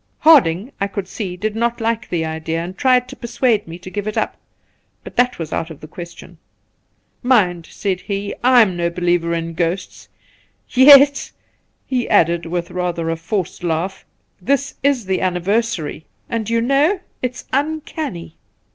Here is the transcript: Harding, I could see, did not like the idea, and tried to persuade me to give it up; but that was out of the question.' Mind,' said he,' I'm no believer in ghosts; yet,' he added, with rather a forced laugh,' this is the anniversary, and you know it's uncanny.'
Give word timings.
Harding, 0.21 0.71
I 0.81 0.87
could 0.87 1.07
see, 1.07 1.37
did 1.37 1.55
not 1.55 1.79
like 1.79 2.09
the 2.09 2.25
idea, 2.25 2.63
and 2.63 2.75
tried 2.75 3.07
to 3.09 3.15
persuade 3.15 3.67
me 3.67 3.77
to 3.77 3.89
give 3.91 4.07
it 4.07 4.17
up; 4.17 4.35
but 5.03 5.15
that 5.15 5.37
was 5.37 5.53
out 5.53 5.69
of 5.69 5.79
the 5.79 5.87
question.' 5.87 6.39
Mind,' 7.21 7.67
said 7.69 8.01
he,' 8.01 8.33
I'm 8.59 8.75
no 8.75 8.89
believer 8.89 9.31
in 9.35 9.53
ghosts; 9.53 10.09
yet,' 10.69 11.31
he 11.85 12.09
added, 12.09 12.47
with 12.47 12.71
rather 12.71 13.11
a 13.11 13.15
forced 13.15 13.63
laugh,' 13.63 14.03
this 14.51 14.73
is 14.81 15.05
the 15.05 15.21
anniversary, 15.21 16.07
and 16.27 16.49
you 16.49 16.61
know 16.61 16.99
it's 17.21 17.45
uncanny.' 17.53 18.35